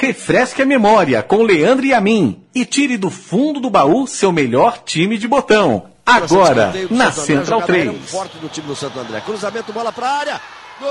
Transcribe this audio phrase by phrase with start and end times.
[0.00, 4.32] Refresque a memória com Leandro e a mim e tire do fundo do baú seu
[4.32, 5.90] melhor time de botão.
[6.06, 8.10] Agora, na Central 3.
[8.10, 9.20] Forte do time do Santo André.
[9.20, 10.40] Cruzamento, bola para área.
[10.80, 10.88] Gol!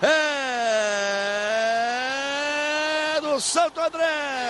[0.00, 0.40] É
[3.20, 4.49] do Santo André.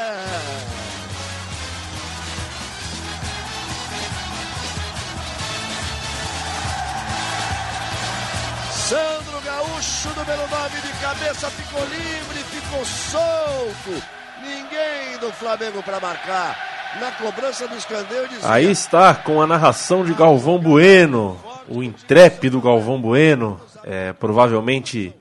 [9.60, 14.02] Gaúcho, número 9 de cabeça, ficou livre, ficou solto.
[14.42, 16.56] Ninguém do Flamengo para marcar.
[16.98, 22.58] Na cobrança do escanteio dizia, Aí está, com a narração de Galvão Bueno, o intrépido
[22.60, 25.14] Galvão Bueno, é, provavelmente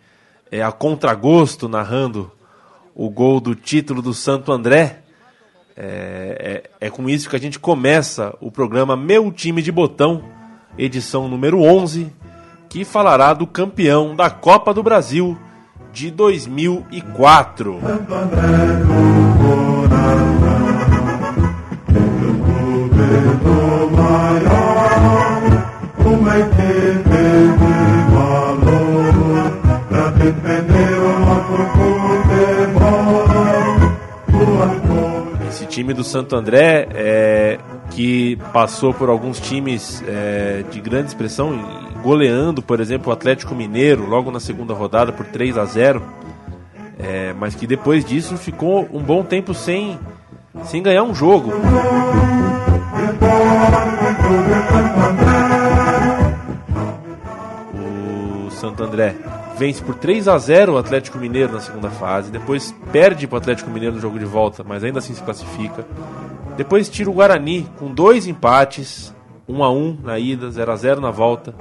[0.49, 2.31] é, a contragosto narrando
[2.95, 4.99] o gol do título do Santo André.
[5.75, 10.23] É, é, é com isso que a gente começa o programa Meu Time de Botão,
[10.77, 12.11] edição número 11,
[12.69, 15.35] que falará do campeão da Copa do Brasil
[15.91, 17.80] de 2004.
[35.49, 37.38] Esse time do Santo André, é,
[38.00, 41.59] que passou por alguns times é, de grande expressão,
[42.02, 46.02] goleando, por exemplo, o Atlético Mineiro, logo na segunda rodada por 3 a 0
[46.97, 50.00] é, mas que depois disso ficou um bom tempo sem,
[50.64, 51.52] sem ganhar um jogo.
[57.73, 59.13] O Santo André
[59.58, 63.39] vence por 3 a 0 o Atlético Mineiro na segunda fase, depois perde para o
[63.39, 65.86] Atlético Mineiro no jogo de volta, mas ainda assim se classifica.
[66.59, 69.15] Depois tira o Guarani com dois empates,
[69.47, 71.55] 1 a 1 na ida, 0 a 0 na volta.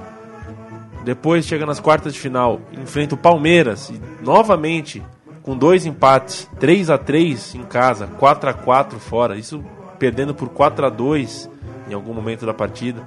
[1.04, 5.00] Depois chega nas quartas de final, enfrenta o Palmeiras e novamente
[5.40, 9.36] com dois empates, 3 a 3 em casa, 4 a 4 fora.
[9.36, 9.64] Isso
[10.00, 11.48] perdendo por 4 a 2
[11.88, 13.00] em algum momento da partida.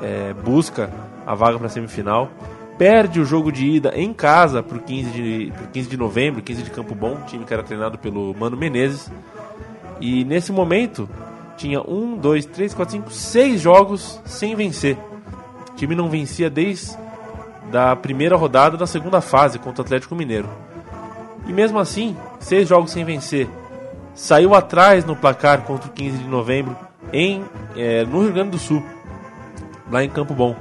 [0.00, 0.88] É, busca
[1.26, 2.30] a vaga para a semifinal.
[2.78, 6.62] Perde o jogo de ida em casa para 15 de, por 15 de novembro, 15
[6.62, 9.10] de Campo Bom, time que era treinado pelo Mano Menezes.
[10.00, 11.08] E nesse momento
[11.56, 14.96] tinha um, dois, três, quatro, cinco, seis jogos sem vencer.
[15.70, 16.96] O time não vencia desde
[17.70, 20.48] da primeira rodada da segunda fase contra o Atlético Mineiro.
[21.46, 23.48] E mesmo assim, seis jogos sem vencer.
[24.14, 26.76] Saiu atrás no placar contra o 15 de novembro
[27.12, 27.44] em,
[27.76, 28.82] é, no Rio Grande do Sul,
[29.90, 30.56] lá em Campo Bom.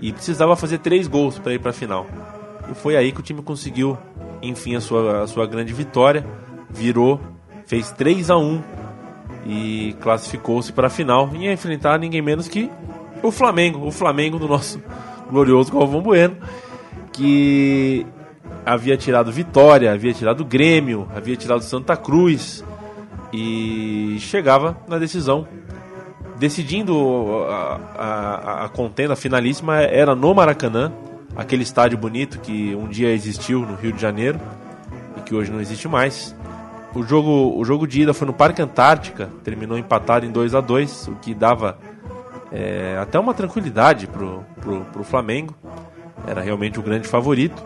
[0.00, 2.06] E precisava fazer três gols para ir para a final.
[2.70, 3.96] E foi aí que o time conseguiu,
[4.42, 6.24] enfim, a sua, a sua grande vitória.
[6.68, 7.20] Virou,
[7.66, 8.62] fez 3 a 1
[9.44, 11.30] e classificou-se para a final.
[11.34, 12.70] Ia enfrentar ninguém menos que
[13.22, 13.86] o Flamengo.
[13.86, 14.80] O Flamengo do nosso
[15.30, 16.36] glorioso Galvão Bueno,
[17.12, 18.06] que
[18.64, 22.64] havia tirado Vitória, havia tirado Grêmio, havia tirado Santa Cruz
[23.32, 25.46] e chegava na decisão.
[26.38, 30.92] Decidindo a, a, a contenda finalíssima era no Maracanã,
[31.34, 34.38] aquele estádio bonito que um dia existiu no Rio de Janeiro
[35.16, 36.36] e que hoje não existe mais.
[36.96, 40.62] O jogo, o jogo de ida foi no Parque Antártica, terminou empatado em 2 a
[40.62, 41.76] 2 o que dava
[42.50, 45.54] é, até uma tranquilidade pro, pro, pro Flamengo.
[46.26, 47.62] Era realmente o grande favorito.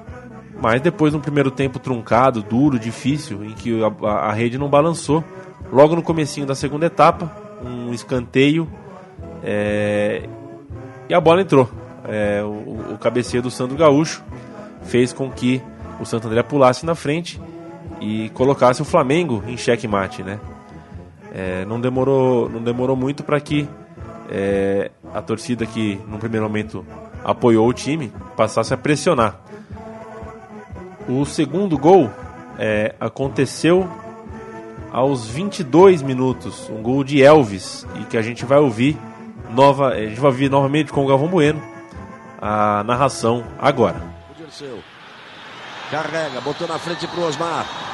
[0.60, 4.68] Mas depois de um primeiro tempo truncado, duro, difícil, em que a, a, rede não
[4.68, 5.22] balançou,
[5.72, 7.30] logo no comecinho da segunda etapa,
[7.64, 8.68] um escanteio
[9.44, 10.28] é,
[11.08, 11.70] e a bola entrou.
[12.04, 14.24] É, o, o cabeceio do Sandro Gaúcho
[14.82, 15.62] fez com que
[16.00, 17.40] o Santo André pulasse na frente
[18.00, 20.40] e colocasse o Flamengo em xeque-mate, né?
[21.32, 23.68] É, não demorou, não demorou muito para que
[24.28, 26.84] é, a torcida que no primeiro momento
[27.24, 29.40] apoiou o time passasse a pressionar.
[31.08, 32.10] O segundo gol
[32.58, 33.88] é, aconteceu
[34.92, 38.96] aos 22 minutos, um gol de Elvis e que a gente vai ouvir
[39.50, 41.62] nova, a gente vai ouvir novamente com o Galvão Bueno
[42.40, 44.02] a narração agora.
[45.90, 47.89] Carrega, botou na frente pro Osmar.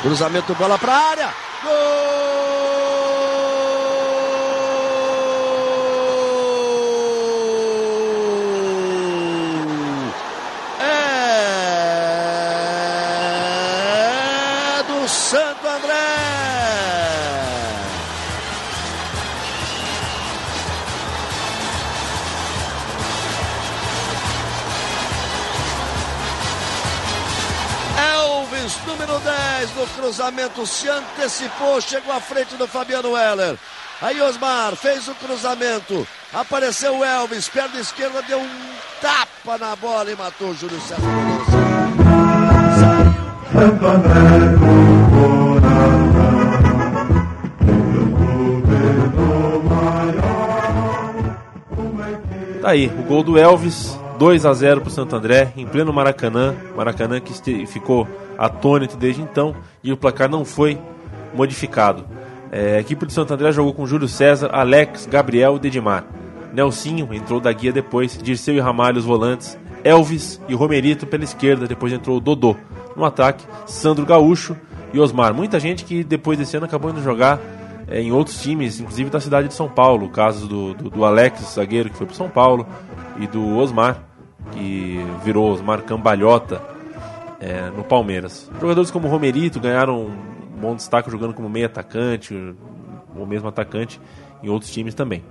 [0.00, 1.34] Cruzamento, bola pra área.
[1.62, 2.59] Gol!
[29.60, 33.58] 10, no cruzamento, se antecipou, chegou à frente do Fabiano Heller.
[34.00, 36.08] Aí Osmar fez o cruzamento.
[36.32, 38.48] Apareceu o Elvis, perna esquerda, deu um
[39.02, 41.02] tapa na bola e matou Júlio César
[52.62, 55.94] Tá aí, o gol do Elvis, 2 a 0 para o Santo André, em pleno
[55.94, 56.54] Maracanã.
[56.76, 57.32] Maracanã que
[57.66, 58.06] ficou
[58.36, 60.78] atônito desde então e o placar não foi
[61.34, 62.04] modificado.
[62.52, 66.04] É, a equipe do Santo André jogou com Júlio César, Alex, Gabriel e Dedimar.
[66.52, 71.66] Nelsinho entrou da guia depois, Dirceu e Ramalho os volantes, Elvis e Romerito pela esquerda,
[71.66, 72.54] depois entrou o Dodô.
[72.94, 74.54] No ataque, Sandro Gaúcho
[74.92, 75.32] e Osmar.
[75.32, 77.40] Muita gente que depois desse ano acabou indo jogar
[77.88, 80.04] é, em outros times, inclusive da cidade de São Paulo.
[80.04, 82.66] O caso do, do, do Alex, zagueiro, que foi para São Paulo,
[83.18, 84.09] e do Osmar,
[84.52, 86.62] que virou Osmar Cambalhota
[87.40, 88.50] é, no Palmeiras.
[88.60, 92.54] Jogadores como Romerito ganharam um bom destaque jogando como meio atacante,
[93.16, 94.00] ou mesmo atacante,
[94.42, 95.24] em outros times também.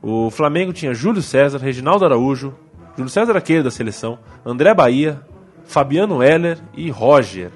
[0.00, 2.54] O Flamengo tinha Júlio César, Reginaldo Araújo,
[2.96, 5.20] Júlio César aquele da seleção, André Bahia,
[5.64, 7.50] Fabiano Heller e Roger.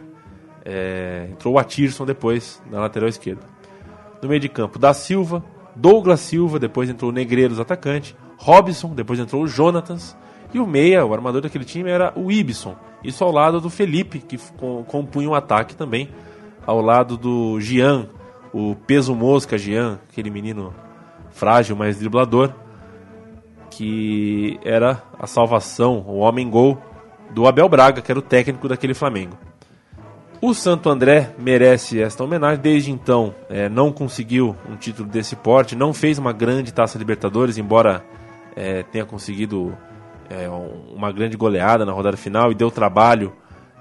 [0.65, 3.43] É, entrou o Atirson depois na lateral esquerda.
[4.21, 5.45] No meio de campo, da Silva,
[5.75, 10.17] Douglas Silva, depois entrou o Negreiros atacante, Robson, depois entrou o Jonatas,
[10.53, 14.19] e o meia, o armador daquele time era o Ibson, isso ao lado do Felipe,
[14.19, 14.39] que
[14.87, 16.09] compunha o um ataque também,
[16.67, 18.09] ao lado do Gian,
[18.53, 20.75] o peso mosca Gian, aquele menino
[21.31, 22.53] frágil, mas driblador,
[23.71, 26.79] que era a salvação, o homem gol
[27.31, 29.37] do Abel Braga, que era o técnico daquele Flamengo.
[30.41, 32.61] O Santo André merece esta homenagem.
[32.61, 37.57] Desde então, é, não conseguiu um título desse porte, não fez uma grande taça Libertadores,
[37.57, 38.05] embora
[38.55, 39.77] é, tenha conseguido
[40.31, 43.33] é, uma grande goleada na rodada final e deu trabalho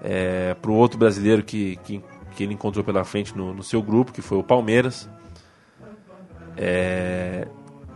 [0.01, 2.03] é, para o outro brasileiro que, que,
[2.36, 5.09] que, ele encontrou pela frente no, no, seu grupo, que foi o Palmeiras.
[6.57, 7.47] É,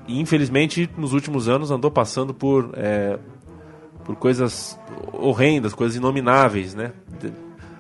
[0.08, 3.20] infelizmente, nos últimos anos, andou passando por, é,
[4.04, 4.80] por coisas
[5.14, 6.92] horrendas, coisas inomináveis, né?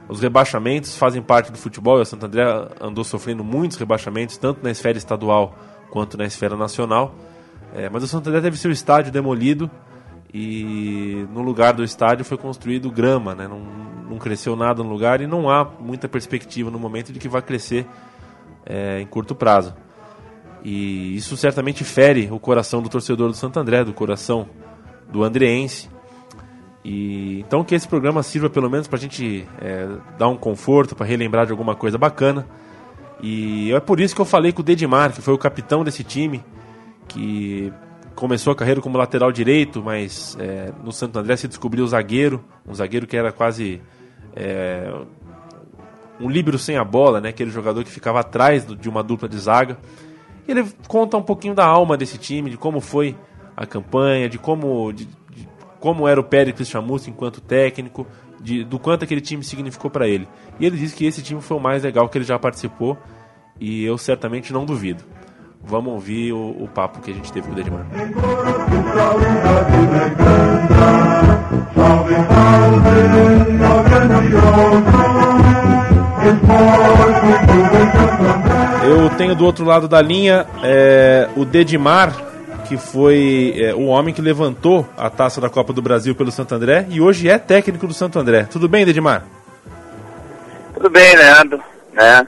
[0.07, 2.44] Os rebaixamentos fazem parte do futebol e o Santo André
[2.81, 5.56] andou sofrendo muitos rebaixamentos, tanto na esfera estadual
[5.92, 7.13] quanto na esfera nacional.
[7.75, 9.69] É, mas o Santo André teve seu estádio demolido
[10.34, 13.48] e no lugar do estádio foi construído grama, né?
[13.48, 13.60] não,
[14.10, 17.42] não cresceu nada no lugar e não há muita perspectiva no momento de que vai
[17.42, 17.88] crescer
[18.66, 19.74] é, em curto prazo.
[20.64, 24.48] E isso certamente fere o coração do torcedor do Santo André, do coração
[25.12, 25.90] do andreense.
[26.84, 29.88] E, então que esse programa sirva pelo menos para a gente é,
[30.18, 32.46] dar um conforto, para relembrar de alguma coisa bacana.
[33.22, 36.04] E é por isso que eu falei com o Dedimar, que foi o capitão desse
[36.04, 36.44] time,
[37.08, 37.74] que
[38.19, 42.74] começou a carreira como lateral direito, mas é, no Santo André se descobriu zagueiro, um
[42.74, 43.81] zagueiro que era quase
[44.36, 44.92] é,
[46.19, 47.30] um líbero sem a bola, né?
[47.30, 49.77] aquele jogador que ficava atrás de uma dupla de zaga.
[50.45, 53.16] E ele conta um pouquinho da alma desse time, de como foi
[53.56, 55.07] a campanha, de como, de,
[55.80, 58.06] como era o Péricles Chamusca enquanto técnico,
[58.42, 60.27] de, do quanto aquele time significou para ele.
[60.60, 62.98] E ele disse que esse time foi o mais legal que ele já participou
[63.57, 65.06] e eu certamente não duvido.
[65.64, 67.86] Vamos ouvir o, o papo que a gente teve com o Dedimar.
[78.84, 82.14] Eu tenho do outro lado da linha é, o Dedimar,
[82.68, 86.56] que foi é, o homem que levantou a taça da Copa do Brasil pelo Santo
[86.56, 88.44] André e hoje é técnico do Santo André.
[88.44, 89.25] Tudo bem, Dedimar?
[90.74, 91.62] Tudo bem, Leandro.
[91.94, 92.28] Né?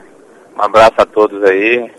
[0.56, 1.90] Um abraço a todos aí.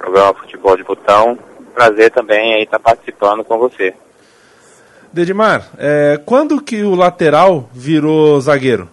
[0.00, 1.38] Programa Futebol de Botão.
[1.74, 3.94] Prazer também aí estar participando com você.
[5.12, 8.88] Dedimar, é, quando que o lateral virou zagueiro?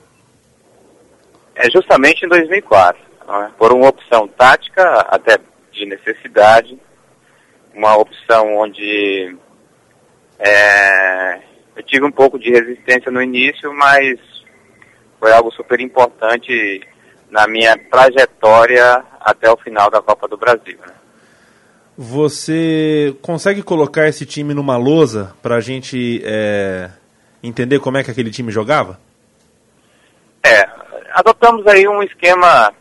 [1.55, 3.01] É justamente em 2004.
[3.25, 3.51] Né?
[3.57, 5.37] Por uma opção tática, até
[5.71, 6.77] de necessidade,
[7.73, 9.33] uma opção onde
[10.37, 11.39] é,
[11.75, 14.19] eu tive um pouco de resistência no início, mas
[15.19, 16.81] foi algo super importante
[17.29, 20.77] na minha trajetória até o final da Copa do Brasil.
[20.79, 20.93] Né?
[21.97, 26.89] Você consegue colocar esse time numa lousa para a gente é,
[27.41, 28.99] entender como é que aquele time jogava?
[30.45, 30.69] É,
[31.11, 32.71] adotamos aí um esquema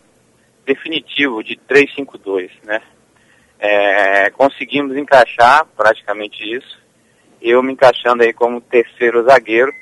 [0.67, 2.83] definitivo de 3-5-2, né?
[3.59, 6.79] É, conseguimos encaixar praticamente isso.
[7.41, 9.73] Eu me encaixando aí como terceiro zagueiro.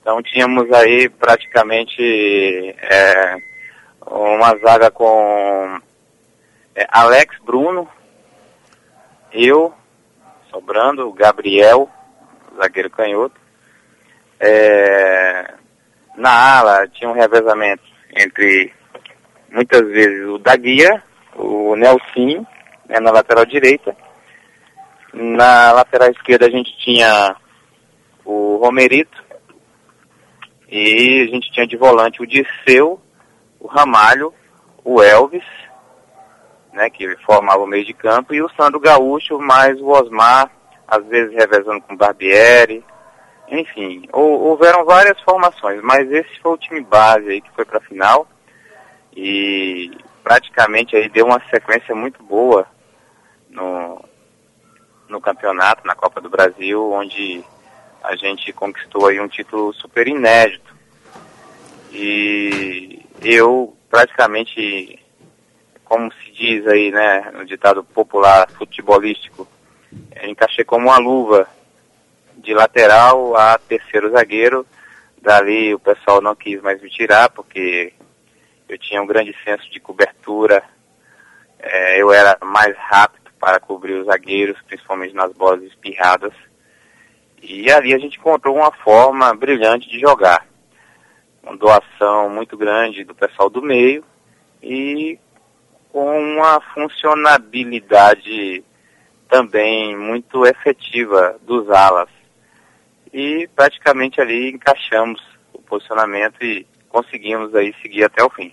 [0.00, 3.36] Então tínhamos aí praticamente é,
[4.06, 5.80] uma zaga com
[6.74, 7.88] é, Alex Bruno,
[9.32, 9.74] eu,
[10.50, 11.90] sobrando, Gabriel,
[12.56, 13.40] zagueiro canhoto.
[14.38, 15.54] É,
[16.16, 17.82] na ala tinha um revezamento
[18.14, 18.72] entre
[19.50, 21.02] muitas vezes o Daguia,
[21.34, 22.46] o Nelson
[22.88, 23.96] né, na lateral direita.
[25.12, 27.36] Na lateral esquerda a gente tinha
[28.24, 29.24] o Romerito
[30.68, 33.00] e a gente tinha de volante o Dirceu,
[33.60, 34.32] o Ramalho,
[34.84, 35.44] o Elvis,
[36.72, 40.50] né, que formava o meio de campo, e o Sandro Gaúcho, mais o Osmar,
[40.86, 42.84] às vezes revezando com o Barbieri,
[43.48, 47.82] enfim, houveram várias formações, mas esse foi o time base aí que foi para a
[47.82, 48.26] final
[49.16, 52.66] e praticamente aí deu uma sequência muito boa
[53.48, 54.04] no,
[55.08, 57.44] no campeonato, na Copa do Brasil, onde
[58.02, 60.74] a gente conquistou aí um título super inédito.
[61.92, 64.98] E eu praticamente,
[65.84, 69.48] como se diz aí, né, no ditado popular futebolístico,
[70.24, 71.48] encaixei como uma luva
[72.36, 74.66] de lateral a terceiro zagueiro.
[75.20, 77.92] Dali o pessoal não quis mais me tirar, porque
[78.68, 80.62] eu tinha um grande senso de cobertura.
[81.58, 86.32] É, eu era mais rápido para cobrir os zagueiros, principalmente nas bolas espirradas.
[87.42, 90.46] E ali a gente encontrou uma forma brilhante de jogar.
[91.46, 94.04] Uma doação muito grande do pessoal do meio
[94.60, 95.18] e
[95.92, 98.62] com uma funcionabilidade
[99.28, 102.08] também muito efetiva dos alas
[103.12, 105.22] e praticamente ali encaixamos
[105.52, 108.52] o posicionamento e conseguimos aí seguir até o fim.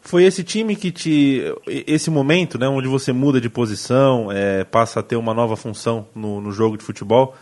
[0.00, 1.42] Foi esse time que te.
[1.66, 6.06] Esse momento, né, onde você muda de posição, é, passa a ter uma nova função
[6.14, 7.34] no, no, jogo de futebol,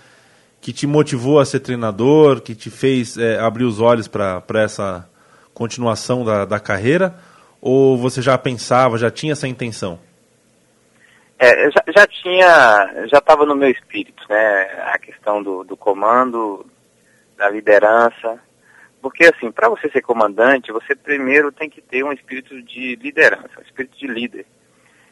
[0.63, 5.11] que te motivou a ser treinador, que te fez é, abrir os olhos para essa
[5.53, 7.17] continuação da, da carreira?
[7.61, 9.99] Ou você já pensava, já tinha essa intenção?
[11.37, 16.65] É, já, já tinha, já estava no meu espírito, né, a questão do, do comando,
[17.37, 18.39] da liderança,
[19.01, 23.59] porque assim, para você ser comandante, você primeiro tem que ter um espírito de liderança,
[23.59, 24.47] um espírito de líder.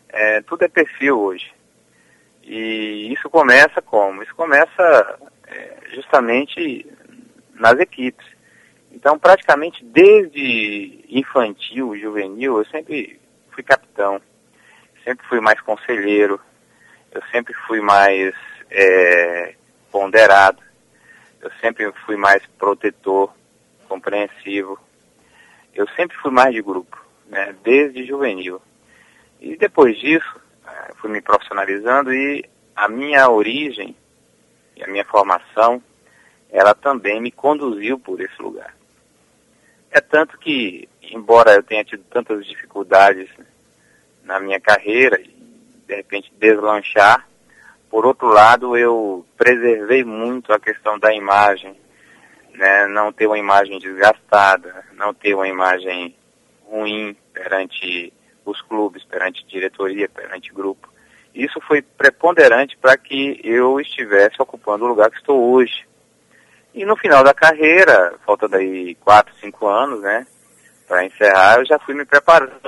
[0.08, 1.52] É, tudo é perfil hoje.
[2.44, 4.22] E isso começa como?
[4.22, 5.18] Isso começa
[5.94, 6.86] justamente
[7.54, 8.26] nas equipes.
[8.92, 14.20] Então, praticamente desde infantil, juvenil, eu sempre fui capitão
[15.04, 16.40] sempre fui mais conselheiro,
[17.12, 18.34] eu sempre fui mais
[18.70, 19.54] é,
[19.90, 20.62] ponderado,
[21.40, 23.32] eu sempre fui mais protetor,
[23.88, 24.78] compreensivo,
[25.74, 28.60] eu sempre fui mais de grupo, né, desde juvenil.
[29.40, 32.44] E depois disso, é, fui me profissionalizando e
[32.76, 33.96] a minha origem
[34.82, 35.82] a minha formação,
[36.50, 38.74] ela também me conduziu por esse lugar.
[39.90, 43.28] É tanto que, embora eu tenha tido tantas dificuldades
[44.22, 45.20] na minha carreira
[45.90, 47.26] de repente deslanchar.
[47.90, 51.76] Por outro lado, eu preservei muito a questão da imagem,
[52.54, 52.86] né?
[52.86, 56.14] não ter uma imagem desgastada, não ter uma imagem
[56.64, 58.12] ruim perante
[58.44, 60.88] os clubes, perante diretoria, perante grupo.
[61.34, 65.86] Isso foi preponderante para que eu estivesse ocupando o lugar que estou hoje.
[66.74, 70.26] E no final da carreira, falta daí quatro, cinco anos, né?
[70.90, 72.60] para encerrar, eu já fui me preparando,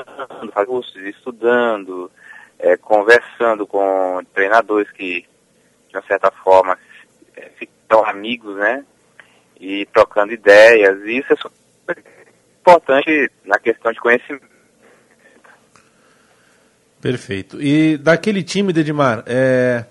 [0.65, 2.09] cursos, estudando,
[2.57, 5.27] é, conversando com treinadores que,
[5.89, 6.79] de uma certa forma,
[7.37, 8.85] é, ficam amigos, né?
[9.59, 11.01] E trocando ideias.
[11.03, 12.05] E isso é super
[12.61, 14.52] importante na questão de conhecimento.
[17.03, 17.61] Perfeito.
[17.61, 19.85] E daquele time, Dedimar, é,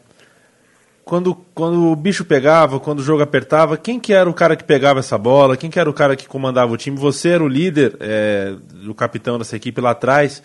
[1.03, 4.63] quando, quando o bicho pegava, quando o jogo apertava, quem que era o cara que
[4.63, 5.57] pegava essa bola?
[5.57, 6.97] Quem que era o cara que comandava o time?
[6.97, 8.55] Você era o líder, é,
[8.87, 10.41] o capitão dessa equipe lá atrás,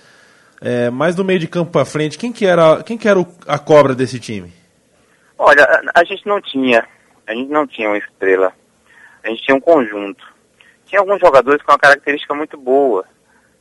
[0.61, 3.29] é, mas do meio de campo para frente, quem que era, quem que era o,
[3.47, 4.53] a cobra desse time?
[5.39, 6.85] Olha, a, a, gente não tinha,
[7.29, 8.53] a gente não tinha uma estrela,
[9.23, 10.25] a gente tinha um conjunto.
[10.87, 13.05] Tinha alguns jogadores com uma característica muito boa,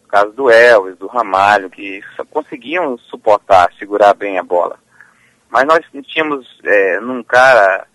[0.05, 4.79] caso do Elvis, do Ramalho, que conseguiam suportar, segurar bem a bola.
[5.50, 7.88] Mas nós tínhamos é, num cara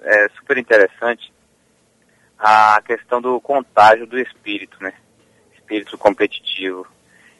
[0.00, 1.32] é, super interessante
[2.38, 4.92] a questão do contágio do espírito, né?
[5.54, 6.86] Espírito competitivo.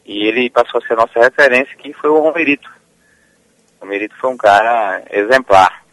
[0.04, 2.70] E ele passou a ser nossa referência, que foi o Romerito.
[3.78, 5.84] O Romerito foi um cara exemplar.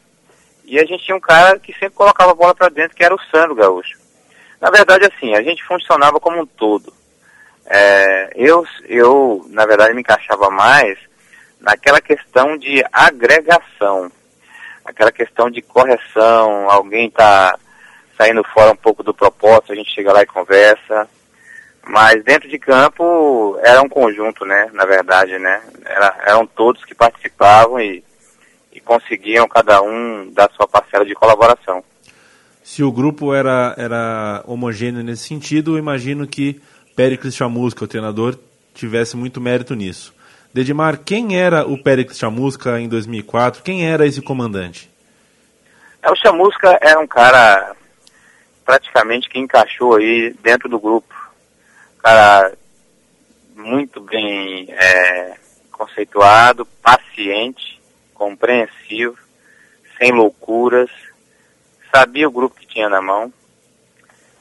[0.64, 3.16] E a gente tinha um cara que sempre colocava a bola para dentro, que era
[3.16, 3.98] o Sandro Gaúcho.
[4.62, 6.94] Na verdade, assim, a gente funcionava como um todo.
[7.70, 10.98] É, eu, eu, na verdade, me encaixava mais
[11.62, 14.12] naquela questão de agregação,
[14.84, 17.58] aquela questão de correção, alguém está
[18.18, 21.08] saindo fora um pouco do propósito, a gente chega lá e conversa.
[21.88, 24.70] Mas dentro de campo era um conjunto, né?
[24.74, 25.62] Na verdade, né?
[25.86, 28.04] Era, eram todos que participavam e,
[28.74, 31.84] e conseguiam cada um dar sua parcela de colaboração.
[32.62, 36.62] Se o grupo era, era homogêneo nesse sentido, eu imagino que
[37.00, 38.38] Péricles Chamusca, o treinador,
[38.74, 40.14] tivesse muito mérito nisso.
[40.54, 43.64] Dedimar, quem era o Périx Chamusca em 2004?
[43.64, 44.92] Quem era esse comandante?
[46.02, 47.74] É, o Chamusca é um cara
[48.66, 51.16] praticamente que encaixou aí dentro do grupo.
[52.04, 52.52] Cara
[53.56, 55.38] muito bem é,
[55.72, 57.82] conceituado, paciente,
[58.14, 59.18] compreensivo,
[59.98, 60.90] sem loucuras,
[61.96, 63.32] sabia o grupo que tinha na mão.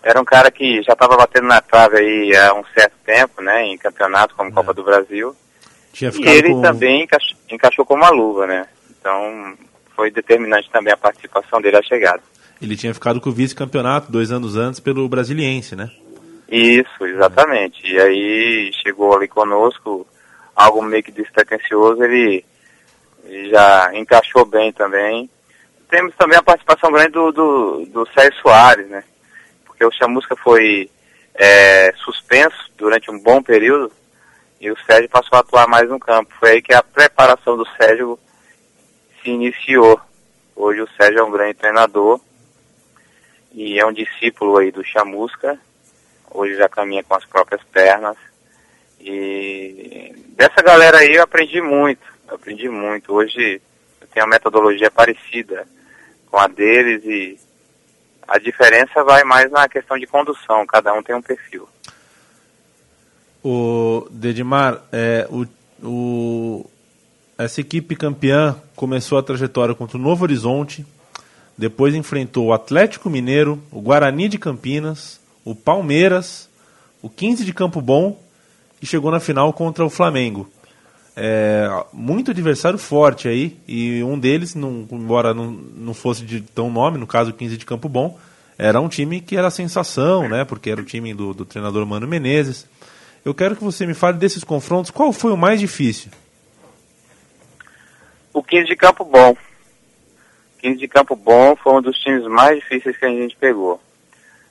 [0.02, 3.64] Era um cara que já estava batendo na trave aí há um certo tempo, né,
[3.64, 4.52] em campeonatos como é.
[4.52, 5.34] Copa do Brasil.
[6.00, 6.62] e ele com...
[6.62, 8.66] também encaixou, encaixou como uma luva, né?
[8.90, 9.56] Então
[9.94, 12.22] foi determinante também a participação dele à chegada.
[12.60, 15.90] Ele tinha ficado com o vice-campeonato dois anos antes pelo Brasiliense, né?
[16.48, 17.86] Isso, exatamente.
[17.86, 20.06] E aí chegou ali conosco,
[20.56, 22.44] algo meio que despretensioso, ele
[23.50, 25.28] já encaixou bem também.
[25.90, 29.04] Temos também a participação grande do, do, do Sérgio Soares, né?
[29.78, 30.90] Porque o Chamusca foi
[31.36, 33.92] é, suspenso durante um bom período
[34.60, 36.34] e o Sérgio passou a atuar mais no campo.
[36.40, 38.18] Foi aí que a preparação do Sérgio
[39.22, 40.00] se iniciou.
[40.56, 42.20] Hoje o Sérgio é um grande treinador
[43.52, 45.56] e é um discípulo aí do Chamusca.
[46.28, 48.16] Hoje já caminha com as próprias pernas.
[48.98, 53.14] E dessa galera aí eu aprendi muito, eu aprendi muito.
[53.14, 53.62] Hoje
[54.00, 55.68] eu tenho uma metodologia parecida
[56.26, 57.47] com a deles e
[58.28, 61.66] a diferença vai mais na questão de condução, cada um tem um perfil.
[63.42, 65.46] O Dedimar, é, o,
[65.82, 66.70] o,
[67.38, 70.84] essa equipe campeã começou a trajetória contra o Novo Horizonte,
[71.56, 76.50] depois enfrentou o Atlético Mineiro, o Guarani de Campinas, o Palmeiras,
[77.00, 78.20] o 15 de Campo Bom
[78.82, 80.48] e chegou na final contra o Flamengo.
[81.20, 86.70] É, muito adversário forte aí, e um deles, não, embora não, não fosse de tão
[86.70, 88.16] nome, no caso o 15 de Campo Bom,
[88.56, 90.44] era um time que era sensação, né?
[90.44, 92.68] Porque era o time do, do treinador Mano Menezes.
[93.24, 96.12] Eu quero que você me fale desses confrontos, qual foi o mais difícil?
[98.32, 99.36] O 15 de Campo Bom.
[100.60, 103.80] 15 de Campo Bom foi um dos times mais difíceis que a gente pegou.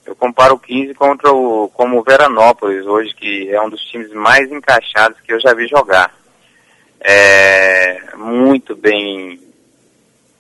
[0.06, 4.12] Eu comparo o 15 contra o como o Veranópolis hoje, que é um dos times
[4.12, 6.17] mais encaixados que eu já vi jogar.
[7.00, 9.40] É muito bem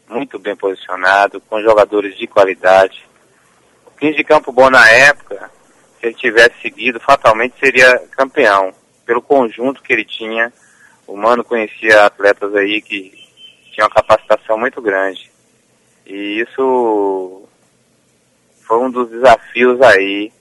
[0.09, 3.05] muito bem posicionado, com jogadores de qualidade.
[3.85, 5.51] O 15 de Campo Bom na época,
[5.99, 8.73] se ele tivesse seguido, fatalmente seria campeão,
[9.05, 10.51] pelo conjunto que ele tinha.
[11.05, 13.11] O Mano conhecia atletas aí que
[13.73, 15.29] tinham uma capacitação muito grande.
[16.05, 17.47] E isso
[18.65, 20.31] foi um dos desafios aí,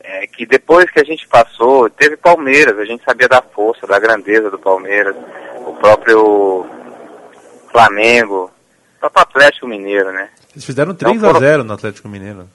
[0.00, 3.98] é, que depois que a gente passou, teve Palmeiras, a gente sabia da força, da
[3.98, 5.16] grandeza do Palmeiras,
[5.66, 6.66] o próprio
[7.70, 8.50] Flamengo,
[8.96, 10.28] o próprio Atlético Mineiro, né?
[10.52, 12.48] Eles fizeram 3 então, a 0 no Atlético Mineiro.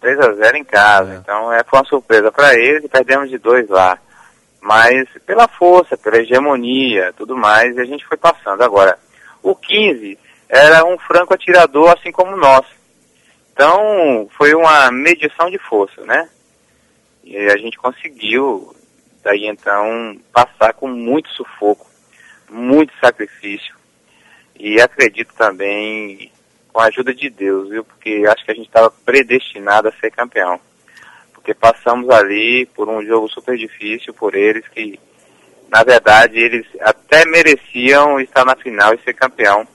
[0.00, 1.16] 3 a 0 em casa, é.
[1.16, 3.98] então é, foi uma surpresa para eles e perdemos de dois lá.
[4.60, 8.62] Mas pela força, pela hegemonia, tudo mais, a gente foi passando.
[8.62, 8.98] Agora,
[9.42, 12.64] o 15 era um franco atirador assim como nós.
[13.52, 16.28] Então, foi uma medição de força, né?
[17.22, 18.74] E a gente conseguiu,
[19.22, 21.86] daí então, passar com muito sufoco,
[22.52, 23.74] muito sacrifício.
[24.58, 26.30] E acredito também
[26.72, 27.84] com a ajuda de Deus, viu?
[27.84, 30.60] Porque acho que a gente estava predestinado a ser campeão.
[31.32, 34.98] Porque passamos ali por um jogo super difícil por eles que,
[35.68, 39.66] na verdade, eles até mereciam estar na final e ser campeão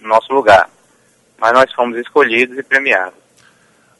[0.00, 0.68] no nosso lugar.
[1.38, 3.18] Mas nós fomos escolhidos e premiados.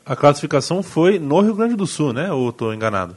[0.05, 2.33] A classificação foi no Rio Grande do Sul, né?
[2.33, 3.17] Ou estou enganado?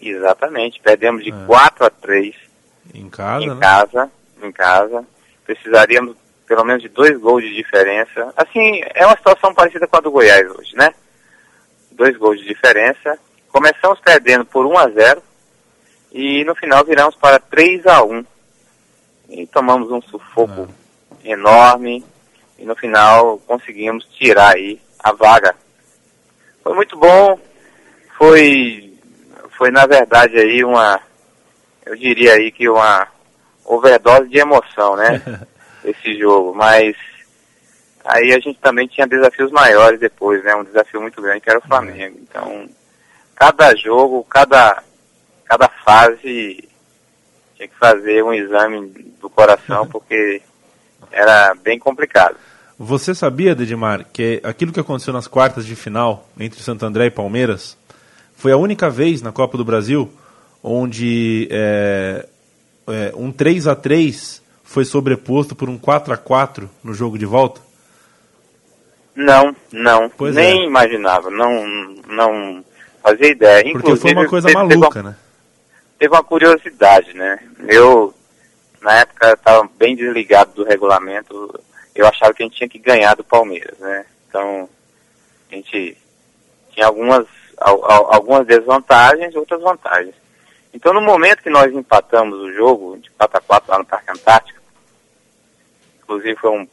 [0.00, 0.80] Exatamente.
[0.80, 1.46] Perdemos de é.
[1.46, 2.45] 4 a 3.
[2.94, 3.60] Em casa, Em né?
[3.60, 4.10] casa,
[4.42, 5.04] em casa.
[5.44, 8.32] Precisaríamos pelo menos de dois gols de diferença.
[8.36, 10.94] Assim, é uma situação parecida com a do Goiás hoje, né?
[11.90, 13.18] Dois gols de diferença.
[13.48, 15.22] Começamos perdendo por 1 a 0
[16.12, 18.24] e no final viramos para 3 a 1
[19.28, 20.68] e tomamos um sufoco
[21.24, 22.04] é enorme
[22.58, 25.54] e no final conseguimos tirar aí a vaga.
[26.62, 27.38] Foi muito bom,
[28.16, 28.92] foi,
[29.56, 31.00] foi na verdade aí uma,
[31.86, 33.06] eu diria aí que uma
[33.64, 35.22] overdose de emoção, né?
[35.84, 36.96] Esse jogo, mas
[38.04, 40.54] aí a gente também tinha desafios maiores depois, né?
[40.56, 42.18] Um desafio muito grande que era o Flamengo.
[42.20, 42.68] Então,
[43.36, 44.82] cada jogo, cada,
[45.44, 46.68] cada fase
[47.54, 48.88] tinha que fazer um exame
[49.20, 50.42] do coração, porque
[51.12, 52.36] era bem complicado.
[52.78, 57.10] Você sabia, Dedimar, que aquilo que aconteceu nas quartas de final entre Santo André e
[57.10, 57.78] Palmeiras
[58.34, 60.12] foi a única vez na Copa do Brasil
[60.68, 62.26] onde é,
[62.88, 67.24] é, um 3 a 3 foi sobreposto por um 4 a 4 no jogo de
[67.24, 67.60] volta?
[69.14, 70.10] Não, não.
[70.10, 70.66] Pois nem é.
[70.66, 71.64] imaginava, não,
[72.08, 72.64] não
[73.00, 73.62] fazia ideia.
[73.62, 75.16] Porque Inclusive, foi uma coisa teve, maluca, teve uma, né?
[75.98, 77.38] Teve uma curiosidade, né?
[77.68, 78.12] Eu
[78.82, 81.60] na época estava bem desligado do regulamento,
[81.94, 84.04] eu achava que a gente tinha que ganhar do Palmeiras, né?
[84.28, 84.68] Então,
[85.50, 85.96] a gente
[86.72, 87.26] tinha algumas,
[87.56, 90.14] algumas desvantagens e outras vantagens.
[90.76, 94.10] Então, no momento que nós empatamos o jogo, de 4 a 4 lá no Parque
[94.10, 94.60] Antártico,
[96.02, 96.68] inclusive foi um,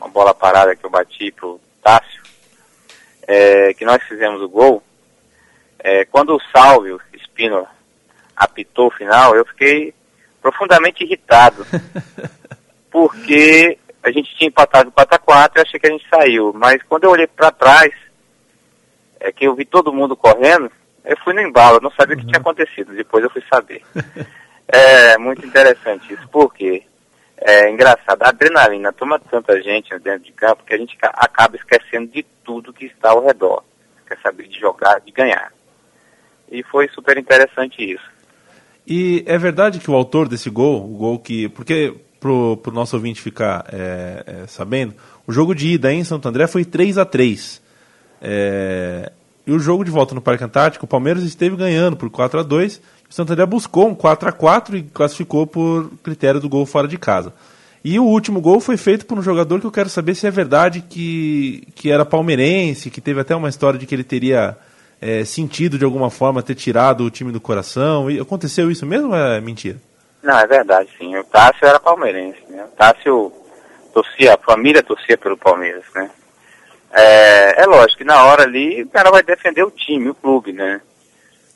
[0.00, 2.24] uma bola parada que eu bati pro Tássio,
[3.28, 4.82] é, que nós fizemos o gol,
[5.78, 7.68] é, quando o Salvio Espino
[8.34, 9.94] apitou o final, eu fiquei
[10.42, 11.64] profundamente irritado.
[12.90, 16.52] porque a gente tinha empatado 4 a 4 e achei que a gente saiu.
[16.52, 17.92] Mas quando eu olhei para trás,
[19.20, 20.68] é que eu vi todo mundo correndo,
[21.04, 22.22] eu fui no embalo, não sabia uhum.
[22.22, 22.50] o que tinha uhum.
[22.50, 22.94] acontecido.
[22.94, 23.82] Depois eu fui saber.
[24.68, 26.82] é muito interessante isso, porque
[27.36, 32.08] é engraçado, a adrenalina toma tanta gente dentro de campo que a gente acaba esquecendo
[32.08, 33.64] de tudo que está ao redor.
[34.06, 35.52] Quer saber de jogar, de ganhar.
[36.50, 38.04] E foi super interessante isso.
[38.86, 41.48] E é verdade que o autor desse gol, o gol que.
[41.50, 44.94] Porque, pro, pro nosso ouvinte ficar é, é, sabendo,
[45.26, 47.62] o jogo de ida em Santo André foi 3 a 3
[48.20, 49.12] é,
[49.50, 52.42] E o jogo de volta no Parque Antártico, o Palmeiras esteve ganhando por 4 a
[52.44, 56.64] 2 o Santo André buscou um 4 a 4 e classificou por critério do gol
[56.64, 57.34] fora de casa.
[57.82, 60.30] E o último gol foi feito por um jogador que eu quero saber se é
[60.30, 64.56] verdade que, que era palmeirense, que teve até uma história de que ele teria
[65.00, 68.08] é, sentido de alguma forma ter tirado o time do coração.
[68.08, 69.78] E aconteceu isso mesmo ou é mentira?
[70.22, 71.16] Não, é verdade, sim.
[71.16, 72.62] O Tássio era palmeirense, né?
[72.72, 73.32] O Tássio
[73.92, 76.08] torcia, a família torcia pelo Palmeiras, né?
[76.92, 80.52] É, é lógico que na hora ali o cara vai defender o time, o clube,
[80.52, 80.80] né?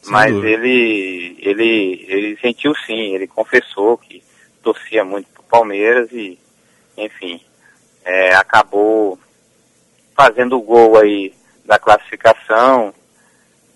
[0.07, 4.23] Mas ele, ele, ele sentiu sim, ele confessou que
[4.63, 6.39] torcia muito pro Palmeiras e,
[6.97, 7.41] enfim,
[8.05, 9.19] é, acabou
[10.15, 12.93] fazendo o gol aí da classificação,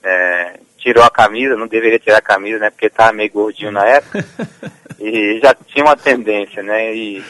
[0.02, 3.84] é, tirou a camisa, não deveria tirar a camisa, né, porque estava meio gordinho na
[3.86, 4.24] época,
[5.00, 7.24] e já tinha uma tendência, né, e,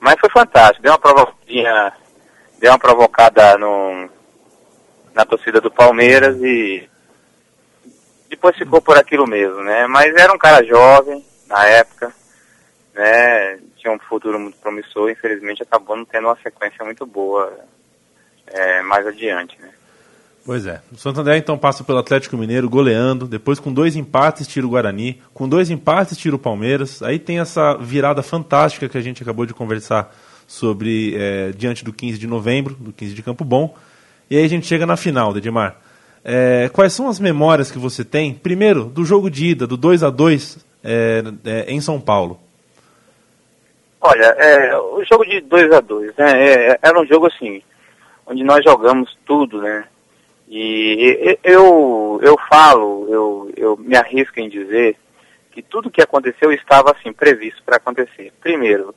[0.00, 1.92] mas foi fantástico, deu uma provocadinha,
[2.62, 4.08] deu uma provocada no,
[5.12, 6.88] na torcida do Palmeiras e
[8.30, 9.88] depois ficou por aquilo mesmo, né?
[9.88, 12.14] Mas era um cara jovem na época,
[12.94, 13.58] né?
[13.76, 17.52] Tinha um futuro muito promissor, infelizmente acabou não tendo uma sequência muito boa
[18.46, 19.70] é, mais adiante, né?
[20.46, 20.80] Pois é.
[20.92, 24.70] O Santo André então passa pelo Atlético Mineiro goleando, depois com dois empates tira o
[24.70, 27.02] Guarani, com dois empates tira o Palmeiras.
[27.02, 30.14] Aí tem essa virada fantástica que a gente acabou de conversar
[30.46, 33.76] sobre é, diante do 15 de novembro, do 15 de Campo Bom.
[34.30, 35.76] E aí a gente chega na final, Dedimar.
[36.24, 40.04] É, quais são as memórias que você tem, primeiro, do jogo de ida, do 2
[40.04, 42.38] a 2 é, é, em São Paulo?
[44.00, 47.62] Olha, é, o jogo de 2 a 2 né, é, era um jogo assim,
[48.26, 49.84] onde nós jogamos tudo, né?
[50.48, 54.96] E eu, eu falo, eu, eu me arrisco em dizer
[55.50, 58.32] que tudo que aconteceu estava assim previsto para acontecer.
[58.40, 58.94] Primeiro,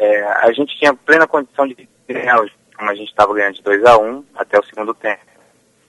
[0.00, 2.38] é, a gente tinha plena condição de ganhar,
[2.76, 5.30] como a gente estava ganhando de 2 a 1 um, até o segundo tempo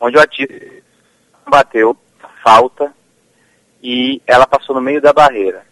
[0.01, 0.81] onde o Atis
[1.47, 1.95] bateu
[2.43, 2.91] falta
[3.83, 5.63] e ela passou no meio da barreira.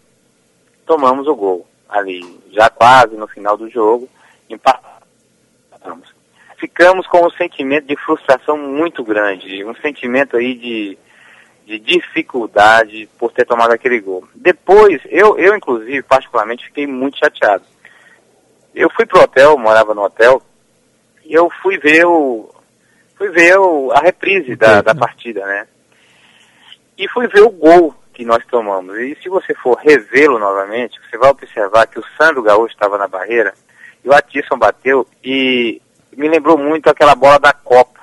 [0.86, 4.08] Tomamos o gol ali, já quase no final do jogo,
[4.48, 6.14] empatamos.
[6.56, 10.98] Ficamos com um sentimento de frustração muito grande, um sentimento aí de,
[11.66, 14.28] de dificuldade por ter tomado aquele gol.
[14.34, 17.64] Depois, eu, eu inclusive, particularmente, fiquei muito chateado.
[18.74, 20.42] Eu fui pro hotel, morava no hotel,
[21.24, 22.48] e eu fui ver o,
[23.16, 25.66] fui ver o, a reprise da, da partida, né?
[26.96, 28.96] E fui ver o gol que nós tomamos.
[28.98, 33.08] E se você for revê-lo novamente, você vai observar que o Sandro Gaúcho estava na
[33.08, 33.54] barreira
[34.04, 35.80] e o Atisson bateu e
[36.16, 38.00] me lembrou muito aquela bola da Copa,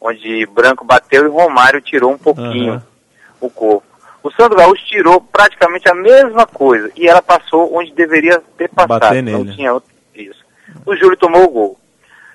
[0.00, 2.80] onde Branco bateu e Romário tirou um pouquinho uhum.
[3.40, 3.86] o corpo.
[4.22, 9.00] O Sandro Gaúcho tirou praticamente a mesma coisa e ela passou onde deveria ter passado.
[9.00, 9.54] Bater Não nele.
[9.54, 9.90] tinha outro...
[10.86, 11.80] O Júlio tomou o gol.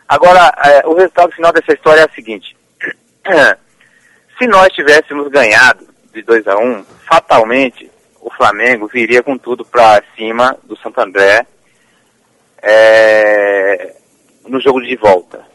[0.07, 2.55] Agora, é, o resultado final dessa história é o seguinte.
[4.37, 7.89] Se nós tivéssemos ganhado de 2 a 1 um, fatalmente
[8.25, 11.45] o Flamengo viria com tudo para cima do Santo André
[12.59, 13.95] é,
[14.47, 15.45] no jogo de volta.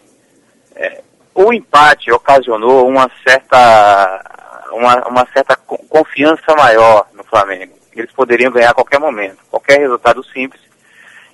[0.76, 1.02] É,
[1.34, 7.76] o empate ocasionou uma certa, uma, uma certa confiança maior no Flamengo.
[7.94, 10.62] Eles poderiam ganhar a qualquer momento, qualquer resultado simples.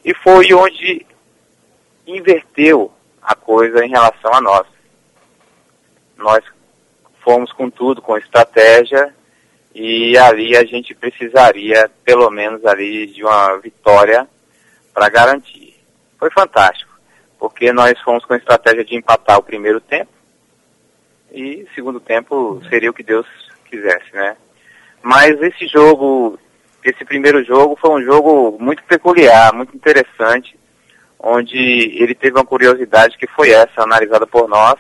[0.03, 1.05] E foi onde
[2.07, 2.93] inverteu
[3.23, 4.67] a coisa em relação a nós.
[6.17, 6.45] Nós
[7.23, 9.15] fomos com tudo, com estratégia,
[9.75, 14.27] e ali a gente precisaria, pelo menos ali, de uma vitória
[14.95, 15.75] para garantir.
[16.19, 16.99] Foi fantástico,
[17.39, 20.11] porque nós fomos com a estratégia de empatar o primeiro tempo,
[21.33, 23.27] e segundo tempo seria o que Deus
[23.69, 24.37] quisesse, né?
[25.03, 26.39] Mas esse jogo
[26.89, 30.57] esse primeiro jogo foi um jogo muito peculiar, muito interessante,
[31.19, 34.77] onde ele teve uma curiosidade que foi essa, analisada por nós,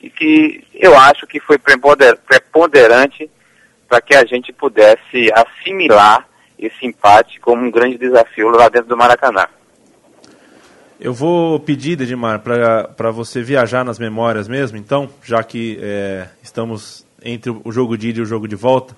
[0.00, 3.30] e que eu acho que foi preponderante
[3.88, 6.26] para que a gente pudesse assimilar
[6.58, 9.46] esse empate como um grande desafio lá dentro do Maracanã.
[11.00, 17.04] Eu vou pedir, Edmar, para você viajar nas memórias mesmo, então, já que é, estamos
[17.24, 18.96] entre o jogo de ida e o jogo de volta.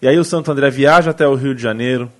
[0.00, 2.10] E aí o Santo André viaja até o Rio de Janeiro,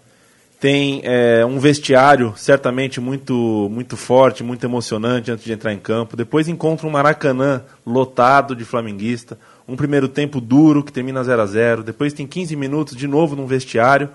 [0.63, 6.17] tem é, um vestiário certamente muito, muito forte, muito emocionante antes de entrar em campo.
[6.17, 11.47] Depois encontra um Maracanã lotado de flamenguista, um primeiro tempo duro que termina 0 a
[11.47, 14.09] 0 Depois tem 15 minutos de novo num vestiário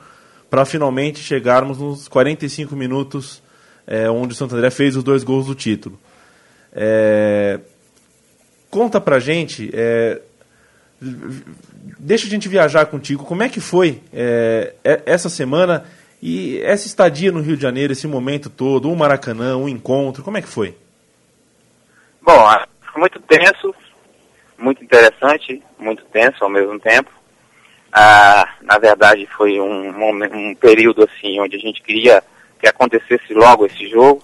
[0.50, 3.44] para finalmente chegarmos nos 45 minutos
[3.86, 6.00] é, onde o Santo André fez os dois gols do título.
[6.72, 7.60] É,
[8.70, 9.70] conta pra gente,
[12.00, 14.02] deixa a gente viajar contigo, como é que foi
[15.06, 15.84] essa semana
[16.22, 20.38] e essa estadia no Rio de Janeiro, esse momento todo, um Maracanã, um encontro, como
[20.38, 20.76] é que foi?
[22.22, 22.46] Bom,
[22.92, 23.74] foi muito tenso,
[24.58, 27.10] muito interessante, muito tenso ao mesmo tempo.
[27.92, 32.24] Ah, na verdade, foi um, um, um período assim onde a gente queria
[32.60, 34.24] que acontecesse logo esse jogo,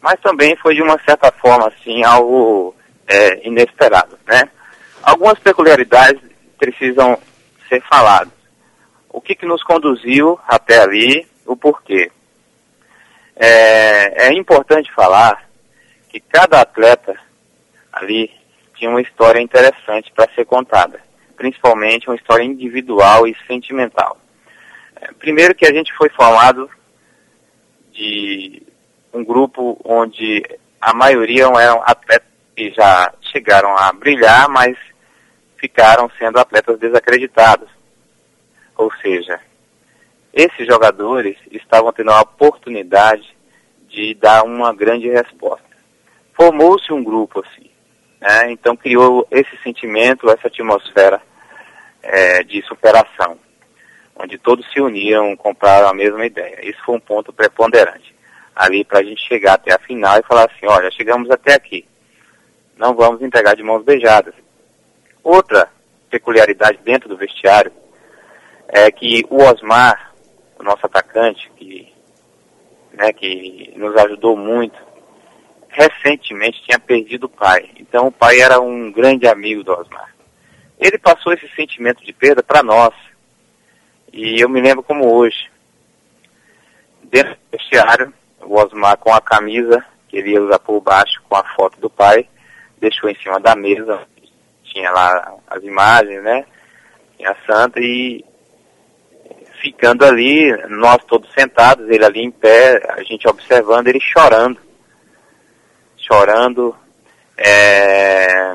[0.00, 2.74] mas também foi de uma certa forma assim algo
[3.06, 4.48] é, inesperado, né?
[5.02, 6.22] Algumas peculiaridades
[6.56, 7.18] precisam
[7.68, 8.32] ser faladas.
[9.12, 12.10] O que, que nos conduziu até ali, o porquê.
[13.36, 15.48] É, é importante falar
[16.08, 17.16] que cada atleta
[17.92, 18.30] ali
[18.74, 21.00] tinha uma história interessante para ser contada,
[21.36, 24.18] principalmente uma história individual e sentimental.
[25.00, 26.68] É, primeiro que a gente foi formado
[27.92, 28.62] de
[29.12, 30.42] um grupo onde
[30.80, 34.76] a maioria eram atletas que já chegaram a brilhar, mas
[35.56, 37.68] ficaram sendo atletas desacreditados.
[38.76, 39.40] Ou seja,
[40.32, 43.36] esses jogadores estavam tendo a oportunidade
[43.88, 45.64] de dar uma grande resposta.
[46.34, 47.70] Formou-se um grupo assim,
[48.20, 48.50] né?
[48.50, 51.20] então criou esse sentimento, essa atmosfera
[52.02, 53.38] é, de superação
[54.16, 56.66] onde todos se uniam, compraram a mesma ideia.
[56.68, 58.14] Isso foi um ponto preponderante.
[58.54, 61.86] Ali para a gente chegar até a final e falar assim, olha, chegamos até aqui.
[62.76, 64.34] Não vamos entregar de mãos beijadas.
[65.22, 65.68] Outra
[66.10, 67.72] peculiaridade dentro do vestiário
[68.72, 70.14] é que o Osmar,
[70.58, 71.92] o nosso atacante, que,
[72.94, 74.76] né, que nos ajudou muito,
[75.68, 77.70] recentemente tinha perdido o pai.
[77.78, 80.14] Então o pai era um grande amigo do Osmar.
[80.80, 82.94] Ele passou esse sentimento de perda para nós,
[84.10, 85.50] e eu me lembro como hoje.
[87.04, 91.36] Dentro do vestiário, o Osmar com a camisa que ele ia usar por baixo, com
[91.36, 92.26] a foto do pai,
[92.78, 94.06] deixou em cima da mesa,
[94.64, 96.44] tinha lá as imagens, né?
[97.16, 98.24] Tinha a santa e
[99.62, 104.58] ficando ali, nós todos sentados, ele ali em pé, a gente observando ele chorando.
[105.96, 106.76] Chorando,
[107.38, 108.54] é...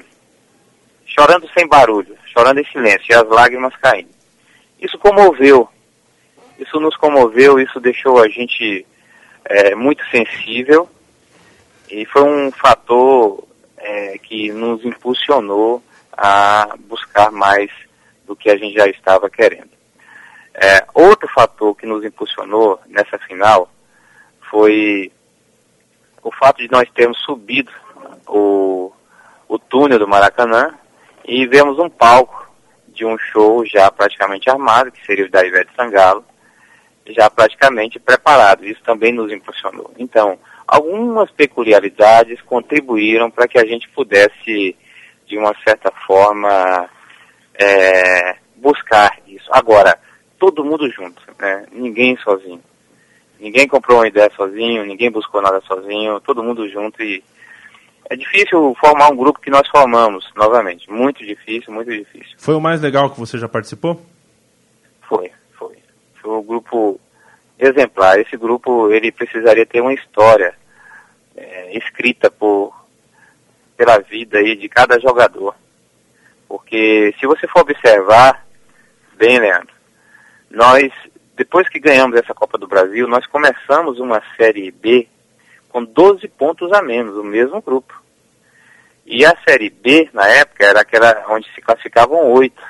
[1.05, 4.09] chorando sem barulho, chorando em silêncio, e as lágrimas caindo.
[4.79, 5.69] Isso comoveu,
[6.59, 8.85] isso nos comoveu, isso deixou a gente
[9.45, 10.89] é, muito sensível
[11.89, 17.71] e foi um fator é, que nos impulsionou a buscar mais
[18.25, 19.76] do que a gente já estava querendo.
[20.59, 23.69] É, outro fator que nos impulsionou nessa final
[24.49, 25.11] foi
[26.23, 27.71] o fato de nós termos subido
[28.27, 28.91] o,
[29.47, 30.73] o túnel do Maracanã
[31.23, 32.51] e vemos um palco
[32.87, 36.25] de um show já praticamente armado, que seria o da Ivete Sangalo,
[37.05, 38.65] já praticamente preparado.
[38.65, 39.91] Isso também nos impressionou.
[39.99, 44.75] Então, algumas peculiaridades contribuíram para que a gente pudesse,
[45.27, 46.89] de uma certa forma,
[47.53, 49.47] é, buscar isso.
[49.51, 49.99] Agora,
[50.37, 51.65] todo mundo junto, né?
[51.71, 52.61] ninguém sozinho.
[53.39, 57.23] Ninguém comprou uma ideia sozinho, ninguém buscou nada sozinho, todo mundo junto e
[58.09, 60.89] é difícil formar um grupo que nós formamos novamente.
[60.89, 62.35] Muito difícil, muito difícil.
[62.37, 64.01] Foi o mais legal que você já participou?
[65.07, 65.77] Foi, foi.
[66.21, 66.99] Foi um grupo
[67.59, 68.19] exemplar.
[68.19, 70.55] Esse grupo ele precisaria ter uma história
[71.35, 72.75] é, escrita por
[73.75, 75.53] pela vida aí de cada jogador.
[76.47, 78.43] Porque se você for observar,
[79.15, 79.76] bem, Leandro,
[80.49, 80.91] nós,
[81.35, 85.07] depois que ganhamos essa Copa do Brasil, nós começamos uma Série B
[85.69, 88.01] com 12 pontos a menos, o mesmo grupo.
[89.05, 92.61] E a Série B, na época, era aquela onde se classificavam oito.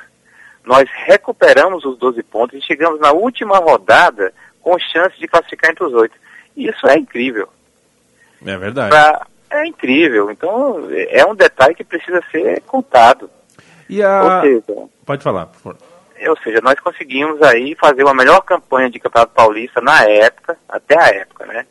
[0.64, 5.84] Nós recuperamos os 12 pontos e chegamos na última rodada com chance de classificar entre
[5.84, 6.14] os oito.
[6.56, 7.48] Isso é incrível.
[8.44, 8.90] É verdade.
[8.90, 10.30] Pra, é incrível.
[10.30, 13.30] Então, é um detalhe que precisa ser contado.
[13.88, 14.42] E a...
[14.42, 14.62] Seja,
[15.06, 15.87] Pode falar, por favor.
[16.28, 20.98] Ou seja, nós conseguimos aí fazer uma melhor campanha de Campeonato Paulista na época, até
[20.98, 21.66] a época, né?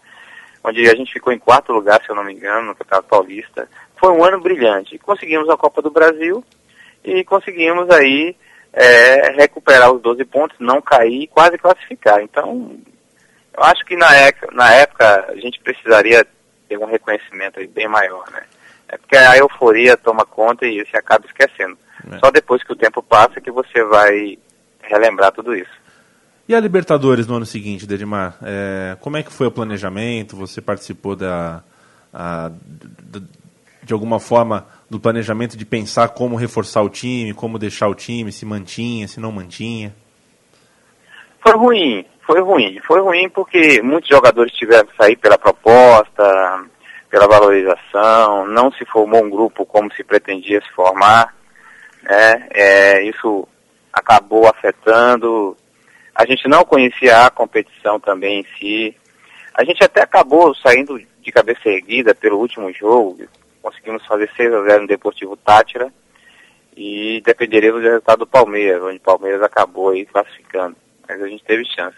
[0.64, 3.68] Onde a gente ficou em quarto lugar, se eu não me engano, no Campeonato Paulista.
[3.98, 4.98] Foi um ano brilhante.
[5.00, 6.44] Conseguimos a Copa do Brasil
[7.04, 8.36] e conseguimos aí
[8.74, 12.22] é, recuperar os 12 pontos, não cair e quase classificar.
[12.22, 12.78] Então,
[13.56, 16.26] eu acho que na época, na época a gente precisaria
[16.70, 18.44] ter um reconhecimento bem maior, né?
[18.88, 21.78] É porque a euforia toma conta e você acaba esquecendo.
[22.12, 22.20] É.
[22.20, 24.38] Só depois que o tempo passa que você vai
[24.82, 25.72] relembrar tudo isso.
[26.48, 28.38] E a Libertadores no ano seguinte, Dedimar?
[28.42, 30.38] É, como é que foi o planejamento?
[30.38, 31.62] Você participou da,
[32.14, 33.22] a, de,
[33.84, 38.32] de alguma forma do planejamento de pensar como reforçar o time, como deixar o time,
[38.32, 39.94] se mantinha, se não mantinha?
[41.42, 42.80] Foi ruim, foi ruim.
[42.86, 46.64] Foi ruim porque muitos jogadores tiveram que sair pela proposta,
[47.10, 51.34] pela valorização, não se formou um grupo como se pretendia se formar.
[52.08, 52.48] Né?
[52.52, 53.48] É, isso
[53.92, 55.58] acabou afetando.
[56.16, 58.96] A gente não conhecia a competição também em si.
[59.54, 63.28] A gente até acabou saindo de cabeça erguida pelo último jogo.
[63.62, 65.92] Conseguimos fazer 6 a 0 no Deportivo Tátira.
[66.76, 70.76] E dependeríamos do resultado do Palmeiras, onde o Palmeiras acabou aí classificando.
[71.10, 71.98] Mas a gente teve chance.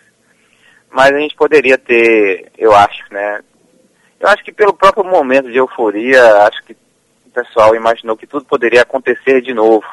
[0.89, 3.41] Mas a gente poderia ter, eu acho, né?
[4.19, 6.75] Eu acho que pelo próprio momento de euforia, acho que
[7.29, 9.85] o pessoal imaginou que tudo poderia acontecer de novo.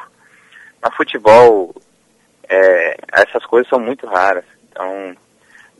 [0.81, 1.73] Na futebol,
[2.49, 4.43] é, essas coisas são muito raras.
[4.69, 5.15] Então,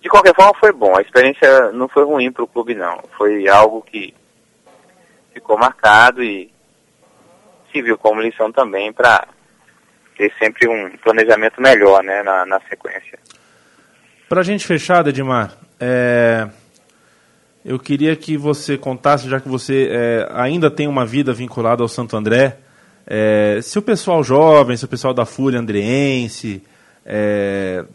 [0.02, 0.96] de qualquer forma, foi bom.
[0.96, 3.04] A experiência não foi ruim para o clube, não.
[3.18, 4.14] Foi algo que
[5.34, 6.52] ficou marcado e
[7.72, 9.28] se viu como lição também para
[10.16, 13.20] ter sempre um planejamento melhor né, na, na sequência.
[14.30, 16.48] Para a gente fechar, Edmar, é,
[17.66, 21.88] eu queria que você contasse, já que você é, ainda tem uma vida vinculada ao
[21.88, 22.58] Santo André,
[23.06, 26.62] é, se o pessoal jovem, se o pessoal da Fúria Andreense,
[27.06, 27.86] é,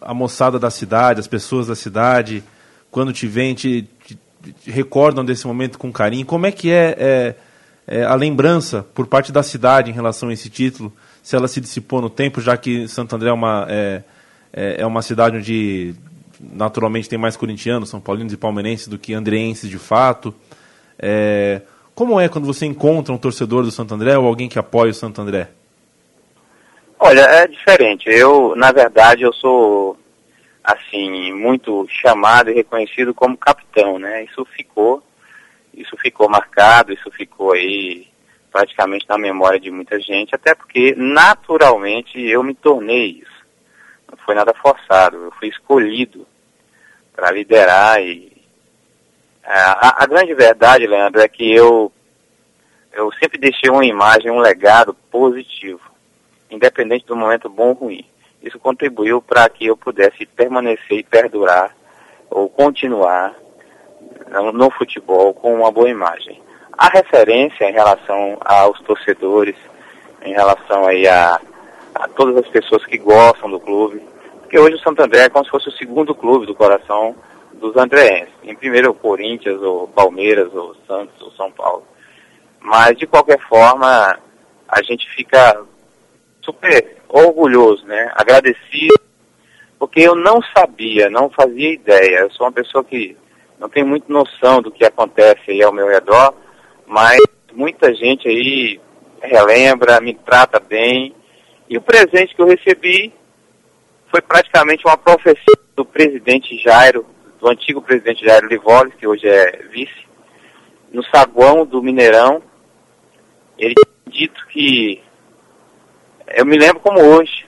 [0.00, 2.44] a moçada da cidade, as pessoas da cidade,
[2.90, 4.18] quando te vêm, te, te,
[4.62, 7.34] te recordam desse momento com carinho, como é que é, é,
[7.86, 10.92] é, a lembrança por parte da cidade em relação a esse título?
[11.22, 14.02] Se ela se dissipou no tempo, já que Santo André é uma, é,
[14.52, 15.94] é, é uma cidade onde
[16.42, 20.34] naturalmente tem mais corintianos, são paulinos e palmeirenses do que andreenses de fato.
[20.98, 21.62] É,
[21.94, 24.94] como é quando você encontra um torcedor do Santo André ou alguém que apoia o
[24.94, 25.50] Santo André?
[26.98, 28.08] Olha, é diferente.
[28.08, 29.98] Eu, na verdade, eu sou
[30.62, 34.24] assim muito chamado e reconhecido como capitão, né?
[34.24, 35.02] Isso ficou,
[35.74, 38.06] isso ficou marcado, isso ficou aí
[38.50, 43.42] praticamente na memória de muita gente, até porque naturalmente eu me tornei isso.
[44.10, 46.26] Não foi nada forçado, eu fui escolhido
[47.14, 48.32] para liderar e
[49.44, 51.90] é, a, a, grande verdade, Leandro, é que eu,
[52.92, 55.80] eu sempre deixei uma imagem, um legado positivo,
[56.50, 58.06] independente do momento bom ou ruim.
[58.40, 61.74] Isso contribuiu para que eu pudesse permanecer e perdurar
[62.30, 63.34] ou continuar
[64.30, 66.40] no, no futebol com uma boa imagem.
[66.78, 69.56] A referência em relação aos torcedores,
[70.24, 71.40] em relação aí a,
[71.94, 74.02] a todas as pessoas que gostam do clube,
[74.52, 77.16] porque hoje o Santo André é como se fosse o segundo clube do coração
[77.54, 78.34] dos andreenses.
[78.44, 81.86] Em primeiro o Corinthians, ou Palmeiras, ou Santos, ou São Paulo.
[82.60, 84.18] Mas, de qualquer forma,
[84.68, 85.58] a gente fica
[86.42, 88.12] super orgulhoso, né?
[88.14, 89.00] Agradecido,
[89.78, 92.18] porque eu não sabia, não fazia ideia.
[92.18, 93.16] Eu sou uma pessoa que
[93.58, 96.34] não tem muita noção do que acontece aí ao meu redor,
[96.86, 97.18] mas
[97.54, 98.78] muita gente aí
[99.22, 101.14] relembra, me trata bem.
[101.70, 103.14] E o presente que eu recebi
[104.12, 107.06] foi praticamente uma profecia do presidente Jairo
[107.40, 110.06] do antigo presidente Jair Livoli, que hoje é vice,
[110.92, 112.40] no saguão do Mineirão,
[113.58, 113.74] ele
[114.06, 115.02] dito que,
[116.28, 117.44] eu me lembro como hoje,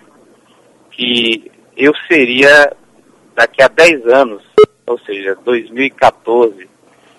[0.90, 2.74] que eu seria,
[3.36, 4.42] daqui a 10 anos,
[4.84, 6.68] ou seja, 2014,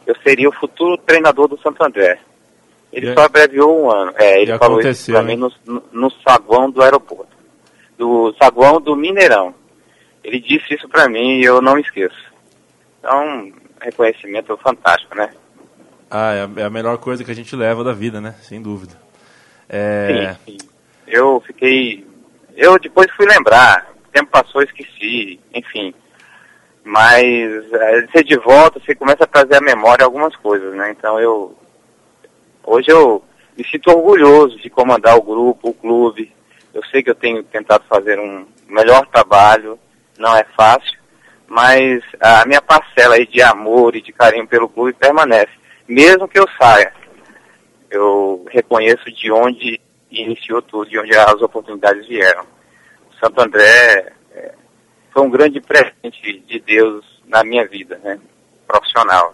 [0.05, 2.19] eu seria o futuro treinador do Santo André.
[2.91, 4.13] Ele só abreviou um ano.
[4.15, 5.51] É, ele falou isso para mim no,
[5.91, 7.35] no saguão do aeroporto.
[7.97, 9.53] Do saguão do Mineirão.
[10.23, 12.33] Ele disse isso para mim e eu não esqueço.
[13.00, 15.29] Então, reconhecimento fantástico, né?
[16.10, 18.35] Ah, é, é a melhor coisa que a gente leva da vida, né?
[18.41, 18.93] Sem dúvida.
[19.69, 20.35] É...
[20.46, 20.67] Sim, sim.
[21.08, 22.06] Eu fiquei.
[22.56, 23.93] Eu depois fui lembrar.
[24.08, 25.93] O tempo passou, esqueci, enfim.
[26.83, 30.91] Mas é, você de volta, você começa a trazer à memória algumas coisas, né?
[30.91, 31.58] Então eu.
[32.63, 33.23] Hoje eu
[33.58, 36.31] me sinto orgulhoso de comandar o grupo, o clube.
[36.76, 39.80] Eu sei que eu tenho tentado fazer um melhor trabalho,
[40.19, 41.00] não é fácil,
[41.48, 45.54] mas a minha parcela aí de amor e de carinho pelo clube permanece.
[45.88, 46.92] Mesmo que eu saia,
[47.90, 49.80] eu reconheço de onde
[50.12, 52.46] iniciou tudo, de onde as oportunidades vieram.
[53.23, 54.54] Santo André é,
[55.13, 58.19] foi um grande presente de Deus na minha vida, né,
[58.67, 59.34] profissional.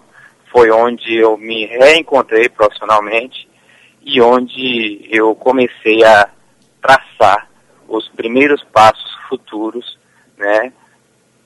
[0.51, 3.49] Foi onde eu me reencontrei profissionalmente
[4.03, 6.29] e onde eu comecei a
[6.81, 7.47] traçar
[7.87, 9.97] os primeiros passos futuros,
[10.37, 10.71] né,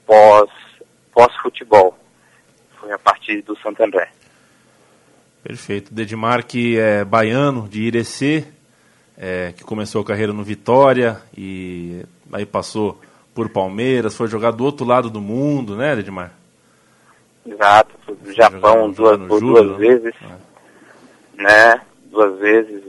[0.05, 0.49] pós,
[1.13, 1.97] pós futebol.
[2.79, 4.09] Foi a partir do Santo André.
[5.43, 5.93] Perfeito.
[5.93, 8.45] Dedimar que é baiano de Irecê,
[9.17, 12.99] é, que começou a carreira no Vitória e aí passou
[13.33, 16.31] por Palmeiras, foi jogar do outro lado do mundo, né, Dedimar?
[17.45, 19.77] Exato, do Japão duas, por duas né?
[19.77, 20.15] vezes,
[21.37, 21.43] é.
[21.43, 22.81] né, duas vezes,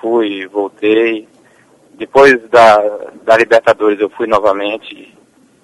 [0.00, 1.28] fui, voltei,
[2.00, 2.78] depois da,
[3.24, 5.14] da Libertadores eu fui novamente,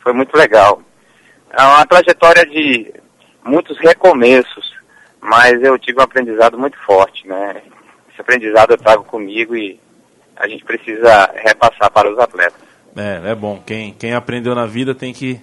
[0.02, 0.82] foi muito legal.
[1.50, 2.92] É uma trajetória de
[3.42, 4.70] muitos recomeços,
[5.18, 7.62] mas eu tive um aprendizado muito forte, né?
[8.12, 9.80] Esse aprendizado eu trago comigo e
[10.36, 12.60] a gente precisa repassar para os atletas.
[12.94, 13.62] É, é bom.
[13.64, 15.40] Quem, quem aprendeu na vida tem que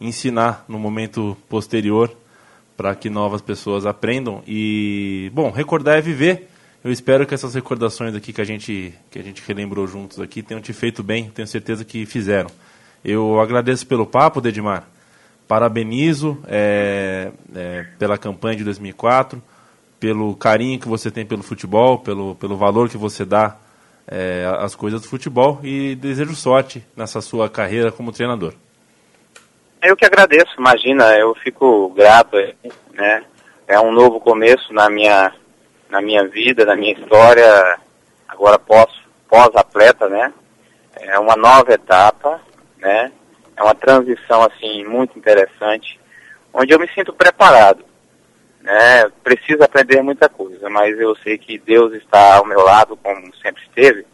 [0.00, 2.16] ensinar no momento posterior
[2.76, 4.44] para que novas pessoas aprendam.
[4.46, 6.48] E, bom, recordar é viver.
[6.86, 10.40] Eu espero que essas recordações aqui que a gente, que a gente relembrou juntos aqui
[10.40, 12.48] tenham te feito bem, tenho certeza que fizeram.
[13.04, 14.84] Eu agradeço pelo papo, Dedimar.
[15.48, 19.42] Parabenizo é, é, pela campanha de 2004,
[19.98, 23.56] pelo carinho que você tem pelo futebol, pelo, pelo valor que você dá
[24.06, 28.54] é, às coisas do futebol e desejo sorte nessa sua carreira como treinador.
[29.82, 32.36] Eu que agradeço, imagina, eu fico grato,
[32.92, 33.24] né?
[33.66, 35.32] É um novo começo na minha,
[35.88, 37.78] na minha vida, na minha história,
[38.28, 38.90] agora pós,
[39.28, 40.32] pós-atleta, né?
[40.96, 42.40] É uma nova etapa,
[42.78, 43.12] né?
[43.56, 45.98] É uma transição, assim, muito interessante,
[46.52, 47.84] onde eu me sinto preparado,
[48.60, 49.08] né?
[49.22, 53.62] Preciso aprender muita coisa, mas eu sei que Deus está ao meu lado, como sempre
[53.62, 54.06] esteve,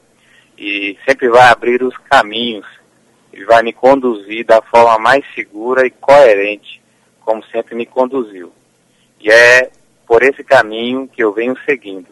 [0.58, 2.66] e sempre vai abrir os caminhos
[3.32, 6.82] e vai me conduzir da forma mais segura e coerente,
[7.20, 8.52] como sempre me conduziu.
[9.18, 9.70] E é
[10.12, 12.06] por esse caminho que eu venho seguindo.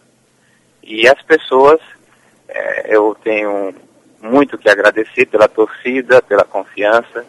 [0.82, 1.78] E as pessoas,
[2.48, 3.74] é, eu tenho
[4.22, 7.26] muito que agradecer pela torcida, pela confiança,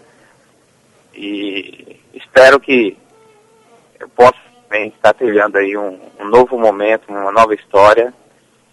[1.14, 2.98] e espero que
[4.00, 8.14] eu possa também estar trilhando aí um, um novo momento, uma nova história,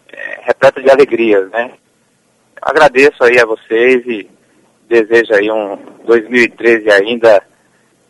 [0.06, 1.72] é, repleta de alegrias, né?
[2.62, 4.30] Agradeço aí a vocês e
[4.88, 7.42] desejo aí um 2013 ainda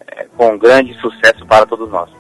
[0.09, 2.18] é, com grande sucesso para todos nós.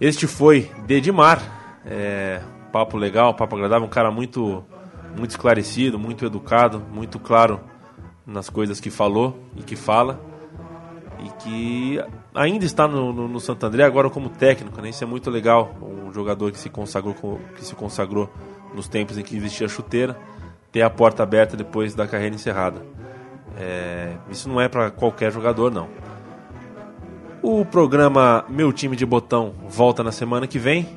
[0.00, 1.40] Este foi Dedimar,
[1.86, 2.40] é,
[2.72, 4.64] papo legal, papo agradável, um cara muito,
[5.16, 7.60] muito esclarecido, muito educado, muito claro
[8.26, 10.20] nas coisas que falou e que fala
[11.20, 14.90] e que ainda está no, no, no Santo André agora como técnico, né?
[14.90, 18.28] Isso é muito legal, um jogador que se consagrou que se consagrou
[18.74, 20.16] nos tempos em que vestia chuteira
[20.72, 22.82] ter a porta aberta depois da carreira encerrada.
[23.56, 25.88] É, isso não é para qualquer jogador, não.
[27.46, 30.88] O programa Meu Time de Botão volta na semana que vem.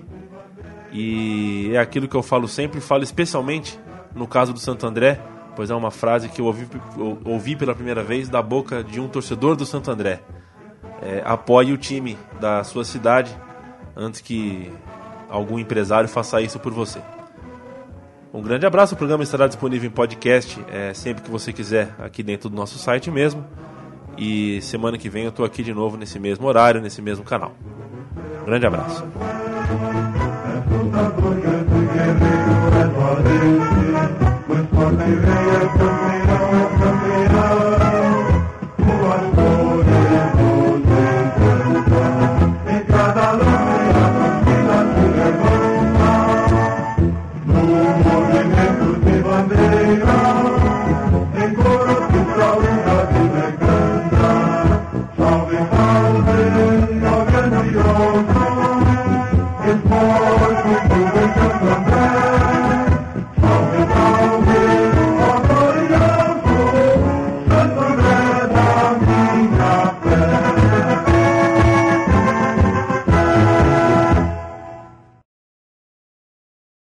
[0.93, 3.77] E é aquilo que eu falo sempre, falo especialmente
[4.15, 5.19] no caso do Santo André,
[5.57, 6.65] pois é uma frase que eu ouvi,
[6.97, 10.21] eu ouvi pela primeira vez da boca de um torcedor do Santo André.
[11.01, 13.37] É, apoie o time da sua cidade
[13.93, 14.71] antes que
[15.27, 17.01] algum empresário faça isso por você.
[18.33, 22.23] Um grande abraço, o programa estará disponível em podcast é, sempre que você quiser, aqui
[22.23, 23.45] dentro do nosso site mesmo.
[24.17, 27.53] E semana que vem eu estou aqui de novo nesse mesmo horário, nesse mesmo canal.
[28.45, 29.03] Grande abraço.